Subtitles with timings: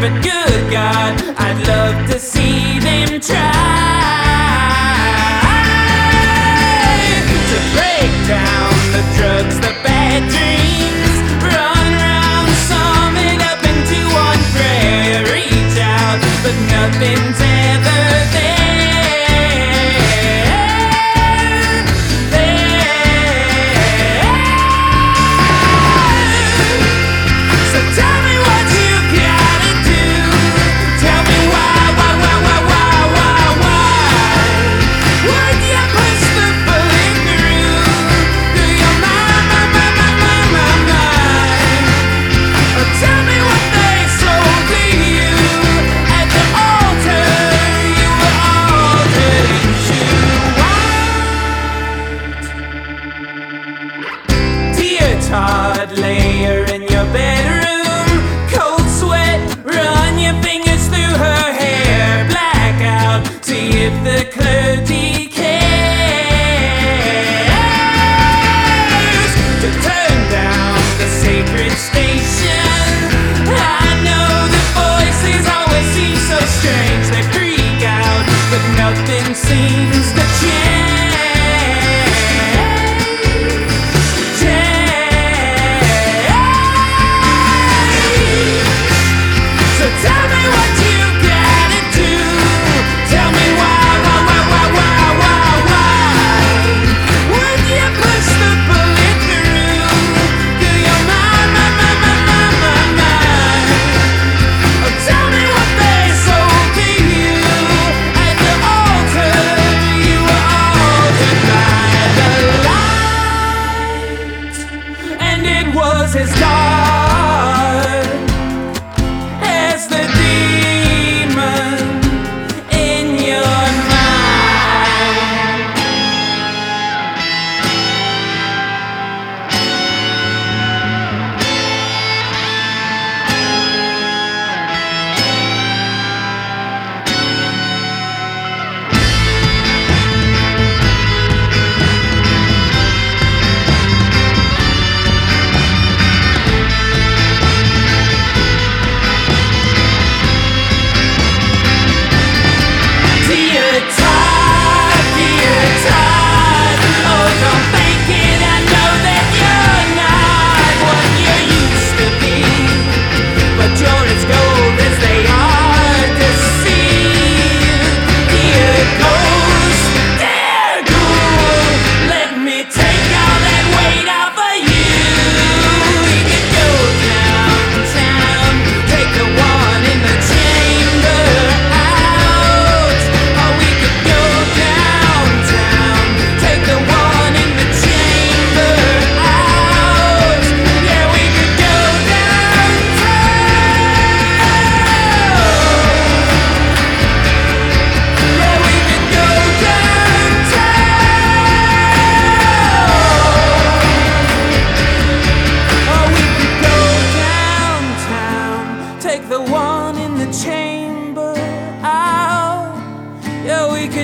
[0.00, 3.71] but good God, I'd love to see them try.
[55.32, 58.08] cod layer in your bedroom.
[58.52, 62.28] Cold sweat, run your fingers through her hair.
[62.28, 65.52] Blackout, see if the clergy cares.
[69.62, 72.68] To turn down the sacred station.
[73.48, 77.06] I know the voices always seem so strange.
[77.14, 80.01] They freak out, but nothing seems.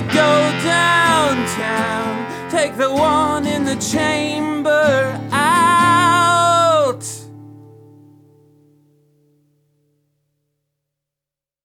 [0.00, 4.47] could go downtown, take the one in the chamber.